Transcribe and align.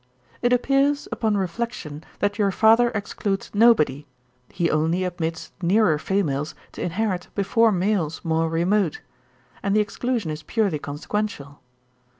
'It 0.41 0.51
appears, 0.51 1.07
upon 1.11 1.37
reflection, 1.37 2.03
that 2.21 2.39
your 2.39 2.49
father 2.49 2.89
excludes 2.95 3.51
nobody; 3.53 4.07
he 4.49 4.67
only 4.71 5.03
admits 5.03 5.51
nearer 5.61 5.99
females 5.99 6.55
to 6.71 6.81
inherit 6.81 7.27
before 7.35 7.71
males 7.71 8.21
more 8.25 8.49
remote; 8.49 9.01
and 9.61 9.75
the 9.75 9.79
exclusion 9.79 10.31
is 10.31 10.41
purely 10.41 10.79
consequential. 10.79 11.61